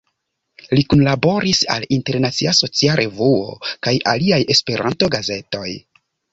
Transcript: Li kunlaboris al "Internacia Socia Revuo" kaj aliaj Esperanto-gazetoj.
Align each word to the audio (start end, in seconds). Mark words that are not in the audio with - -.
Li 0.77 0.83
kunlaboris 0.93 1.59
al 1.73 1.85
"Internacia 1.99 2.55
Socia 2.61 2.97
Revuo" 3.03 3.55
kaj 3.89 3.95
aliaj 4.15 4.43
Esperanto-gazetoj. 4.57 5.71